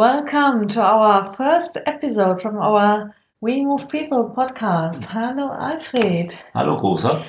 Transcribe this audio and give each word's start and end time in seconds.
Welcome 0.00 0.66
to 0.68 0.80
our 0.80 1.30
first 1.34 1.76
episode 1.84 2.40
from 2.40 2.56
our 2.56 3.14
We 3.42 3.66
Move 3.66 3.86
People 3.90 4.32
podcast. 4.34 5.04
Hello, 5.04 5.52
Alfred. 5.52 6.32
Hello, 6.54 6.78
Rosa. 6.78 7.22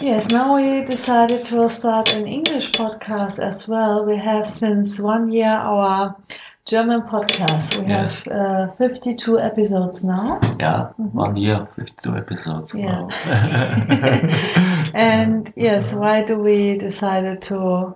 Yes, 0.00 0.26
now 0.26 0.56
we 0.56 0.84
decided 0.84 1.44
to 1.44 1.70
start 1.70 2.12
an 2.12 2.26
English 2.26 2.72
podcast 2.72 3.38
as 3.38 3.68
well. 3.68 4.04
We 4.04 4.16
have 4.16 4.48
since 4.50 4.98
one 4.98 5.30
year 5.30 5.46
our 5.46 6.16
German 6.64 7.02
podcast. 7.02 7.78
We 7.78 7.86
Yeah. 7.86 8.10
have 8.10 8.26
uh, 8.26 8.72
52 8.78 9.38
episodes 9.38 10.04
now. 10.04 10.40
Yeah, 10.58 10.88
one 10.96 11.36
year, 11.36 11.68
52 11.76 12.16
episodes. 12.16 12.74
Yeah. 12.74 13.02
Wow. 13.02 14.90
And 14.92 15.52
yes, 15.54 15.94
why 15.94 16.24
do 16.24 16.36
we 16.36 16.78
decided 16.78 17.42
to 17.42 17.94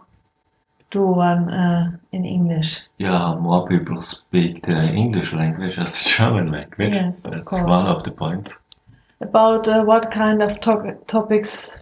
do 0.90 1.02
one 1.02 1.48
uh, 1.50 1.96
in 2.12 2.24
English? 2.24 2.82
yeah, 2.98 3.34
more 3.34 3.66
people 3.66 4.00
speak 4.00 4.62
the 4.64 4.92
English 4.94 5.32
language 5.32 5.78
as 5.78 5.92
the 6.02 6.10
German 6.16 6.50
language. 6.52 6.94
Yes, 6.96 7.20
That's 7.22 7.48
course. 7.48 7.62
one 7.68 7.86
of 7.86 8.02
the 8.04 8.10
points. 8.10 8.58
About 9.20 9.68
uh, 9.68 9.82
what 9.82 10.10
kind 10.10 10.42
of 10.42 10.60
to- 10.60 10.96
topics 11.06 11.80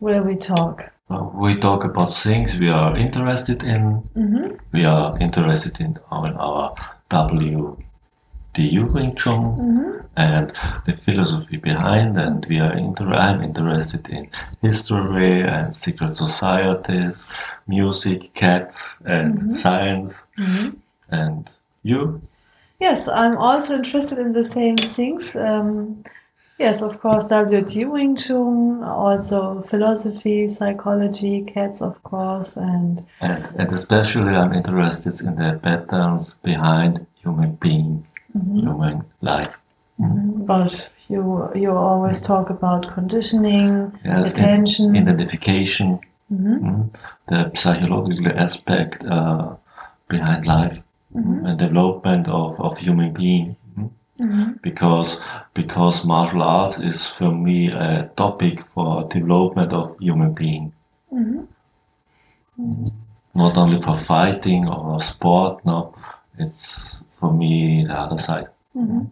will 0.00 0.22
we 0.22 0.36
talk? 0.36 0.82
Uh, 1.10 1.28
we 1.34 1.54
talk 1.56 1.84
about 1.84 2.12
things 2.12 2.56
we 2.56 2.68
are 2.68 2.96
interested 2.96 3.62
in. 3.64 4.02
hmm 4.14 4.54
We 4.72 4.84
are 4.84 5.18
interested 5.18 5.80
in 5.80 5.96
our, 6.10 6.26
in 6.28 6.36
our 6.36 6.74
WTU 8.54 8.84
Wing 8.92 9.12
Tsun 9.14 9.56
hmm 9.56 9.90
and 10.16 10.52
the 10.84 10.94
philosophy 10.96 11.56
behind, 11.56 12.18
and 12.18 12.44
we 12.46 12.58
are 12.58 12.72
inter- 12.76 13.14
I'm 13.14 13.42
interested 13.42 14.08
in 14.08 14.28
history 14.60 15.42
and 15.42 15.74
secret 15.74 16.16
societies, 16.16 17.26
music, 17.68 18.34
cats, 18.34 18.96
and 19.04 19.38
Mhm. 19.38 19.52
science. 19.52 20.24
hmm 20.36 20.70
And 21.10 21.48
you? 21.82 22.20
Yes, 22.80 23.08
I'm 23.08 23.36
also 23.38 23.76
interested 23.76 24.18
in 24.18 24.32
the 24.32 24.44
same 24.52 24.76
things. 24.76 25.36
Um, 25.36 26.02
yes, 26.58 26.82
of 26.82 27.00
course, 27.00 27.26
WT 27.28 27.84
Wing 27.84 28.16
Tsun, 28.16 28.82
also 28.84 29.62
philosophy, 29.68 30.48
psychology, 30.48 31.42
cats, 31.42 31.82
of 31.82 32.02
course, 32.02 32.56
and 32.56 33.04
And, 33.20 33.44
and 33.58 33.72
especially 33.72 34.34
I'm 34.34 34.52
interested 34.54 35.20
in 35.26 35.36
the 35.36 35.58
patterns 35.62 36.34
behind 36.42 37.06
human 37.22 37.52
being, 37.56 38.06
mhm, 38.36 38.60
human 38.60 39.04
life. 39.20 39.58
mhm. 40.00 40.46
but 40.46 40.72
you 41.08 41.22
you 41.62 41.70
always 41.72 42.22
talk 42.22 42.50
about 42.50 42.82
conditioning, 42.94 43.92
Yes, 44.04 44.36
in- 44.38 44.44
attention. 44.44 44.96
identification, 44.96 45.88
Mhm, 46.32 46.54
mm, 46.64 46.82
the 47.28 47.40
psychological 47.62 48.32
aspect 48.46 49.04
uh, 49.04 49.56
behind 50.08 50.46
life. 50.46 50.76
Mhm, 51.14 51.46
and 51.46 51.58
development 51.58 52.28
of, 52.28 52.60
of 52.60 52.78
human 52.78 53.12
being. 53.12 53.56
Because 54.62 55.18
because 55.54 56.04
martial 56.04 56.42
arts 56.42 56.78
is 56.78 57.08
for 57.08 57.30
me 57.32 57.68
a 57.72 58.10
topic 58.16 58.64
for 58.66 59.04
development 59.08 59.72
of 59.72 59.98
human 59.98 60.32
being, 60.34 60.72
not 63.34 63.56
only 63.56 63.80
for 63.80 63.94
fighting 63.94 64.68
or 64.68 65.00
sport. 65.00 65.64
No, 65.64 65.94
it's 66.38 67.00
for 67.20 67.32
me 67.32 67.84
the 67.86 67.94
other 67.94 68.18
side. 68.18 68.48
Mhm. 68.76 69.10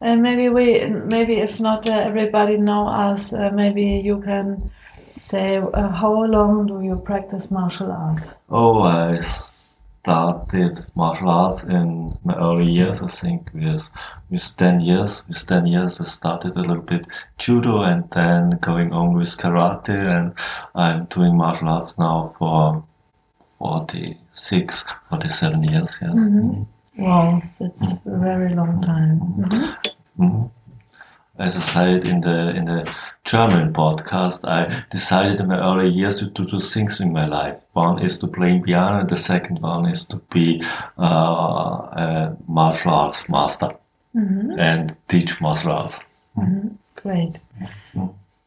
And 0.00 0.22
maybe 0.22 0.48
we, 0.48 0.86
maybe 0.86 1.34
if 1.34 1.60
not 1.60 1.86
uh, 1.86 1.90
everybody 1.90 2.56
know 2.56 2.88
us, 2.88 3.32
uh, 3.32 3.50
maybe 3.52 3.84
you 4.04 4.20
can 4.20 4.70
say 5.14 5.58
uh, 5.58 5.88
how 5.88 6.24
long 6.24 6.66
do 6.66 6.80
you 6.82 6.96
practice 6.96 7.50
martial 7.50 7.92
art? 7.92 8.22
Oh, 8.48 8.82
I 8.82 9.18
started 9.18 10.86
martial 10.94 11.30
arts 11.30 11.64
in 11.64 12.16
my 12.24 12.34
early 12.36 12.70
years. 12.70 13.02
I 13.02 13.06
think 13.06 13.50
with 13.52 13.88
with 14.30 14.56
ten 14.56 14.80
years. 14.80 15.22
With 15.28 15.46
ten 15.46 15.66
years, 15.66 16.00
I 16.00 16.04
started 16.04 16.56
a 16.56 16.60
little 16.60 16.82
bit 16.82 17.06
judo 17.38 17.80
and 17.82 18.08
then 18.10 18.58
going 18.60 18.92
on 18.92 19.14
with 19.14 19.36
karate. 19.36 19.98
And 20.16 20.32
I'm 20.74 21.04
doing 21.06 21.36
martial 21.36 21.68
arts 21.68 21.98
now 21.98 22.34
for 22.38 22.82
46, 23.58 24.84
47 25.08 25.62
years. 25.64 25.98
Yes. 26.00 26.12
Mhm. 26.14 26.66
Wow, 26.98 27.42
that's 27.58 27.82
a 28.06 28.18
very 28.18 28.54
long 28.54 28.80
time. 28.82 29.20
Mhm. 30.18 30.50
As 31.38 31.54
I 31.56 31.60
said 31.60 32.04
in 32.06 32.22
the 32.22 32.54
in 32.56 32.64
the 32.64 32.90
German 33.24 33.72
podcast, 33.74 34.48
I 34.48 34.84
decided 34.90 35.38
in 35.40 35.48
my 35.48 35.58
early 35.58 35.90
years 35.90 36.18
to 36.20 36.26
do 36.26 36.46
two 36.46 36.58
things 36.60 36.98
in 37.00 37.12
my 37.12 37.26
life. 37.26 37.60
One 37.74 37.98
is 37.98 38.18
to 38.20 38.26
play 38.26 38.58
piano, 38.58 39.00
and 39.00 39.08
the 39.08 39.16
second 39.16 39.60
one 39.60 39.84
is 39.90 40.06
to 40.06 40.16
be 40.32 40.62
uh, 40.98 41.02
a 41.04 42.36
martial 42.48 42.92
arts 42.94 43.28
master 43.28 43.70
Mhm. 44.14 44.58
and 44.58 44.96
teach 45.08 45.38
martial 45.40 45.72
arts. 45.72 46.00
Mhm. 46.38 46.76
Great. 47.02 47.40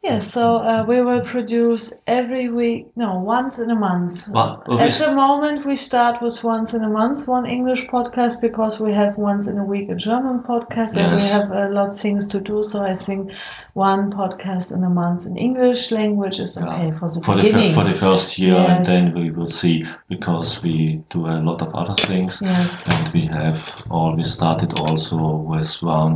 Yes, 0.01 0.31
so 0.31 0.57
uh, 0.57 0.85
we 0.87 1.01
will 1.01 1.19
produce 1.21 1.93
every 2.07 2.47
week, 2.47 2.87
no, 2.95 3.19
once 3.19 3.59
in 3.59 3.69
a 3.69 3.75
month. 3.75 4.29
Oh, 4.33 4.77
At 4.77 4.93
the 4.93 5.11
moment, 5.13 5.65
we 5.65 5.75
start 5.75 6.21
with 6.21 6.41
once 6.41 6.73
in 6.73 6.83
a 6.85 6.89
month, 6.89 7.27
one 7.27 7.45
English 7.45 7.85
podcast, 7.87 8.39
because 8.39 8.79
we 8.79 8.93
have 8.93 9.17
once 9.17 9.47
in 9.47 9.57
a 9.57 9.63
week 9.63 9.89
a 9.89 9.95
German 9.95 10.39
podcast, 10.39 10.95
and 10.95 11.11
we 11.17 11.21
have 11.27 11.51
a 11.51 11.67
lot 11.69 11.89
of 11.89 11.97
things 11.97 12.25
to 12.27 12.39
do. 12.39 12.63
So 12.63 12.81
I 12.81 12.95
think 12.95 13.31
one 13.79 14.11
podcast 14.11 14.71
in 14.75 14.83
a 14.83 14.89
month 14.89 15.25
in 15.29 15.37
English 15.37 15.91
language 15.91 16.39
is 16.45 16.57
okay 16.57 16.91
for 16.99 17.07
the 17.13 17.21
For 17.27 17.35
beginning. 17.35 17.71
fir- 17.71 17.75
for 17.77 17.85
the 17.89 17.97
first 18.05 18.37
year, 18.43 18.57
and 18.71 18.83
then 18.91 19.13
we 19.19 19.25
will 19.31 19.47
see 19.61 19.75
because 20.13 20.49
we 20.65 20.75
do 21.15 21.19
a 21.27 21.37
lot 21.49 21.61
of 21.65 21.69
other 21.81 21.95
things. 22.09 22.39
yes. 22.41 22.87
And 22.93 23.05
we 23.17 23.23
have 23.39 23.59
always 23.89 24.29
started 24.37 24.71
also 24.83 25.17
with 25.51 25.71
one 25.81 26.15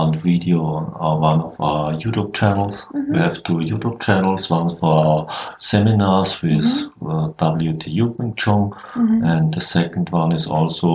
one 0.00 0.12
video 0.28 0.58
on 0.76 0.84
our, 1.06 1.16
one 1.30 1.40
of 1.48 1.54
our 1.68 1.86
YouTube 2.02 2.30
channels. 2.40 2.76
We 3.12 3.18
have 3.26 3.36
two 3.46 3.58
YouTube 3.70 3.96
channels, 4.06 4.50
one 4.50 4.70
for 4.80 4.92
our 5.10 5.22
seminars 5.58 6.30
with 6.42 6.66
uh, 7.12 7.28
WTU 7.46 8.06
Wing 8.18 8.34
Tsun, 8.40 8.62
Mhm. 8.94 9.18
and 9.32 9.54
the 9.54 9.60
second 9.76 10.06
one 10.10 10.32
is 10.40 10.46
also 10.58 10.90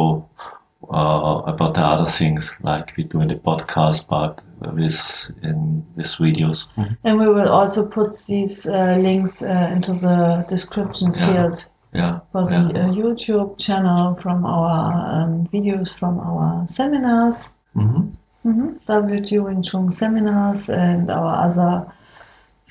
uh, 1.00 1.41
about 1.53 1.74
the 1.75 1.81
other 1.94 2.06
things 2.19 2.56
like 2.62 2.88
we 2.97 3.03
do 3.03 3.22
in 3.22 3.28
the 3.28 3.35
podcast, 3.35 4.00
but 4.09 4.31
with 4.62 5.31
in 5.44 5.86
these 5.96 6.16
videos. 6.18 6.66
And 7.03 7.20
we 7.20 7.28
will 7.28 7.50
also 7.50 7.86
put 7.86 8.18
these 8.28 8.68
uh, 8.68 8.97
links 9.00 9.42
uh, 9.42 9.72
into 9.74 9.94
the 9.94 10.46
description 10.50 11.14
field 11.14 11.68
Yeah, 11.94 12.20
for 12.31 12.44
the 12.46 12.58
uh, 12.58 12.94
YouTube 12.94 13.58
channel 13.58 14.16
from 14.22 14.46
our 14.46 14.94
um, 15.24 15.47
videos 15.47 15.94
from 15.97 16.20
our 16.20 16.68
seminars. 16.68 17.53
Mhm. 17.75 18.14
Mm-hmm. 18.46 18.70
WTU 18.88 19.44
Wing 19.46 19.64
Tsun 19.64 19.92
seminars 19.94 20.70
and 20.70 21.09
our 21.12 21.47
other 21.47 21.86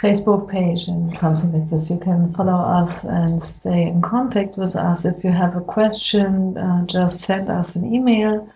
Facebook 0.01 0.49
page 0.49 0.89
and 0.89 1.17
something 1.19 1.53
like 1.53 1.69
this. 1.71 1.91
You 1.91 1.99
can 1.99 2.33
follow 2.35 2.55
us 2.55 3.05
and 3.05 3.45
stay 3.45 3.83
in 3.83 4.01
contact 4.01 4.57
with 4.57 4.77
us. 4.77 5.05
If 5.05 5.23
you 5.25 5.31
have 5.31 5.57
a 5.57 5.61
question, 5.61 6.57
uh, 6.57 6.87
just 6.87 7.21
send 7.23 7.51
us 7.51 7.77
an 7.77 7.93
email. 7.93 8.49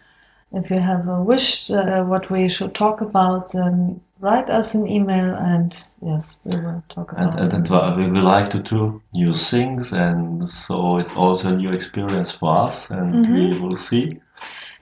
If 0.55 0.71
you 0.71 0.79
have 0.81 1.09
a 1.09 1.23
wish 1.23 1.71
uh, 1.71 2.03
what 2.05 2.31
we 2.31 2.49
should 2.49 2.75
talk 2.75 3.01
about, 3.01 3.53
then 3.53 4.01
write 4.21 4.51
us 4.51 4.75
an 4.75 4.87
email 4.87 5.35
and 5.35 5.73
yes, 6.03 6.39
we 6.45 6.57
will 6.57 6.83
talk 6.89 7.13
And, 7.17 7.29
about 7.29 7.41
and, 7.41 7.67
it. 7.67 7.71
and 7.71 7.97
we 7.97 8.11
would 8.11 8.23
like 8.23 8.51
to 8.51 8.61
do 8.61 9.03
new 9.15 9.33
things, 9.33 9.93
and 9.93 10.47
so 10.49 10.99
it's 10.99 11.13
also 11.13 11.49
a 11.53 11.57
new 11.57 11.73
experience 11.73 12.33
for 12.33 12.57
us, 12.67 12.91
and 12.91 13.27
we 13.33 13.59
will 13.59 13.77
see. 13.77 14.21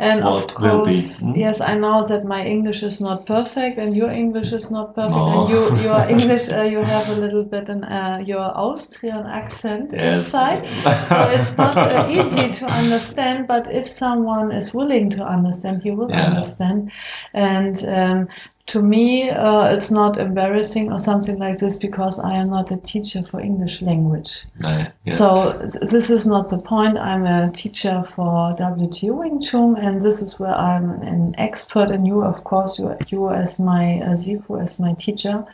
And 0.00 0.25
of 0.25 0.55
course, 0.55 1.20
hmm? 1.20 1.35
yes, 1.37 1.61
I 1.61 1.75
know 1.75 2.06
that 2.08 2.25
my 2.25 2.44
English 2.44 2.82
is 2.82 3.00
not 3.00 3.26
perfect, 3.26 3.79
and 3.79 3.94
your 3.94 4.11
English 4.11 4.52
is 4.52 4.70
not 4.70 4.94
perfect, 4.94 5.26
No. 5.26 5.29
and 5.29 5.49
you, 5.49 5.76
your 5.76 6.00
English, 6.17 6.50
uh, 6.50 6.62
you 6.62 6.81
have 6.85 7.08
a 7.11 7.14
little 7.14 7.44
bit 7.44 7.69
an 7.69 7.85
uh, 7.85 8.19
your 8.25 8.41
Austrian 8.56 9.26
accent 9.26 9.93
Yes. 9.93 10.25
inside, 10.26 10.62
so 11.05 11.29
it's 11.29 11.56
not 11.58 11.87
uh, 11.87 12.00
easy 12.19 12.49
to 12.61 12.67
understand. 12.67 13.47
But 13.47 13.70
if 13.70 13.88
someone 13.91 14.52
is 14.52 14.73
willing 14.75 15.11
to 15.11 15.25
understand, 15.25 15.82
he 15.82 15.91
will 15.93 16.11
Yeah. 16.11 16.23
understand. 16.29 16.91
And 17.35 17.76
um, 17.88 18.29
to 18.70 18.81
me, 18.81 19.28
uh, 19.28 19.64
it's 19.64 19.90
not 19.90 20.17
embarrassing 20.17 20.93
or 20.93 20.99
something 20.99 21.38
like 21.40 21.58
this 21.58 21.76
because 21.76 22.20
I 22.20 22.34
am 22.34 22.50
not 22.50 22.70
a 22.70 22.76
teacher 22.76 23.25
for 23.25 23.40
English 23.40 23.82
language. 23.82 24.44
No, 24.61 24.87
yes. 25.05 25.19
So 25.19 25.58
th- 25.58 25.90
this 25.90 26.08
is 26.08 26.25
not 26.25 26.49
the 26.49 26.58
point. 26.58 26.96
I'm 26.96 27.26
a 27.26 27.50
teacher 27.50 28.05
for 28.14 28.55
WTO 28.56 29.12
Wing 29.12 29.40
Tsun, 29.40 29.76
and 29.76 30.00
this 30.00 30.22
is 30.22 30.38
where 30.38 30.55
I'm 30.55 31.02
an 31.02 31.34
expert. 31.37 31.90
And 31.90 32.06
you, 32.06 32.22
of 32.22 32.44
course, 32.44 32.78
you 32.78 32.96
you 33.08 33.31
as 33.31 33.58
my 33.58 34.00
uh, 34.02 34.17
Sifu 34.17 34.62
as 34.62 34.78
my 34.78 34.94
teacher, 34.94 35.44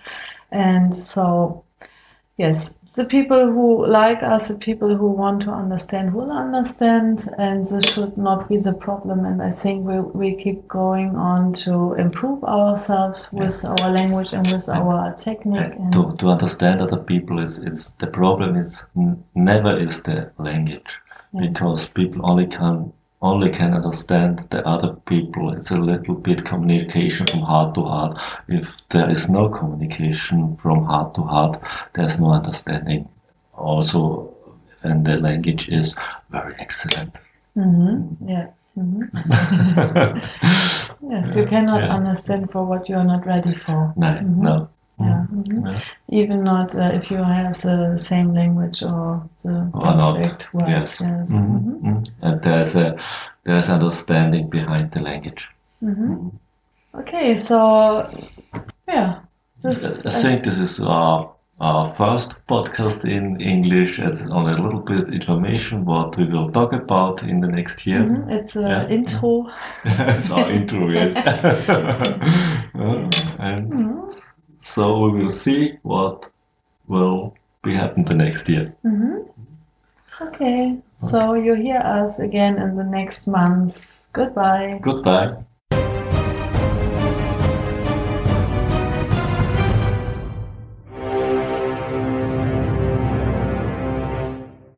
and 0.51 0.95
so 0.95 1.65
yes, 2.37 2.76
the 2.97 3.05
people 3.05 3.47
who 3.53 3.87
like 3.87 4.23
us, 4.23 4.49
the 4.49 4.55
people 4.55 4.97
who 4.97 5.09
want 5.09 5.43
to 5.43 5.51
understand 5.51 6.15
will 6.15 6.33
understand, 6.33 7.29
and 7.39 7.65
this 7.67 7.93
should 7.93 8.17
not 8.17 8.49
be 8.49 8.57
the 8.57 8.73
problem. 8.73 9.25
And 9.25 9.43
I 9.43 9.53
think 9.53 9.87
we, 9.87 10.01
we 10.01 10.35
keep 10.43 10.67
going 10.67 11.15
on 11.15 11.53
to 11.65 11.95
improve 11.95 12.43
ourselves 12.45 13.31
with 13.33 13.65
our 13.65 13.91
language 13.91 14.33
and 14.33 14.51
with 14.51 14.69
our 14.69 15.15
technique. 15.15 15.75
And 15.79 15.93
to, 15.93 16.17
to 16.17 16.29
understand 16.29 16.81
other 16.81 16.97
people 16.97 17.39
is 17.39 17.59
it's 17.59 17.91
the 17.91 18.07
problem 18.07 18.57
is 18.57 18.85
never 19.35 19.79
is 19.79 20.03
the 20.03 20.33
language 20.39 20.99
Yeah. 21.33 21.49
because 21.49 21.89
people 21.89 22.21
only 22.25 22.47
can 22.47 22.93
only 23.27 23.51
can 23.51 23.75
understand 23.75 24.33
the 24.51 24.61
other 24.67 24.93
people. 25.13 25.53
It's 25.57 25.71
a 25.71 25.77
little 25.79 26.15
bit 26.15 26.45
communication 26.45 27.27
from 27.27 27.41
heart 27.43 27.75
to 27.75 27.83
heart. 27.85 28.13
If 28.49 28.77
there 28.89 29.11
is 29.11 29.29
no 29.29 29.49
communication 29.49 30.57
from 30.57 30.85
heart 30.85 31.15
to 31.17 31.23
heart, 31.23 31.61
there's 31.95 32.19
no 32.21 32.33
understanding. 32.33 33.09
Also, 33.53 34.01
when 34.83 35.03
the 35.05 35.17
language 35.17 35.69
is 35.69 35.97
very 36.31 36.55
excellent. 36.59 37.13
hmm 37.55 37.97
Yeah. 38.33 38.47
hmm 38.75 39.03
Yes, 41.11 41.37
you 41.37 41.47
cannot 41.47 41.81
Yeah. 41.83 41.95
understand 41.95 42.51
for 42.53 42.65
what 42.65 42.89
you 42.89 42.97
are 42.97 43.05
not 43.05 43.27
ready 43.27 43.55
for. 43.65 43.93
no, 43.97 44.09
Mhm. 44.09 44.37
no. 44.49 44.69
Mhm. 45.47 45.67
Yeah. 45.67 45.83
Even 46.21 46.43
not 46.43 46.75
uh, 46.75 46.91
if 46.95 47.11
you 47.11 47.23
have 47.23 47.61
the 47.63 47.97
same 47.99 48.33
language 48.35 48.83
or 48.83 49.23
the 49.45 49.71
Or 49.75 49.95
not. 49.95 50.17
perfect 50.17 50.55
word. 50.55 50.69
Yes. 50.69 51.01
Yes. 51.01 51.31
Mhm, 51.33 51.63
Mhm. 51.65 51.81
mhm. 51.83 52.07
And 52.23 52.43
there's 52.43 52.77
a 52.77 52.97
there's 53.45 53.71
understanding 53.71 54.49
behind 54.51 54.91
the 54.93 55.01
language. 55.01 55.49
Mhm. 55.83 56.33
Okay, 56.95 57.37
so 57.37 57.59
yeah, 58.89 59.19
this, 59.63 59.85
I 59.85 60.11
think 60.11 60.45
this 60.45 60.59
is 60.59 60.81
our, 60.81 61.31
our 61.61 61.87
first 61.95 62.35
podcast 62.49 63.05
in 63.05 63.41
English. 63.41 63.99
It's 63.99 64.27
only 64.27 64.53
a 64.53 64.57
little 64.57 64.81
bit 64.81 65.09
information 65.09 65.85
what 65.85 66.17
we 66.17 66.25
will 66.25 66.51
talk 66.51 66.73
about 66.73 67.23
in 67.23 67.41
the 67.41 67.49
next 67.49 67.87
year. 67.87 68.03
It's 68.31 68.57
a 68.57 68.61
Yeah. 68.63 68.89
intro. 68.89 69.47
it's 69.85 70.31
our 70.31 70.51
intro, 70.51 70.89
yes. 70.89 71.15
Uh, 72.75 73.11
and. 73.39 73.73
So 74.67 75.09
we 75.09 75.23
will 75.23 75.31
see 75.31 75.79
what 75.83 76.27
will 76.89 77.35
be 77.63 77.73
happen 77.73 78.05
the 78.05 78.15
next 78.15 78.49
year. 78.49 78.75
Mhm. 78.85 79.29
Okay, 80.21 80.79
so 81.11 81.35
you 81.35 81.55
hear 81.55 81.79
us 81.79 82.19
again 82.19 82.59
in 82.59 82.77
the 82.77 82.85
next 82.85 83.27
month. 83.27 84.03
Goodbye. 84.13 84.81
Goodbye. 84.83 85.37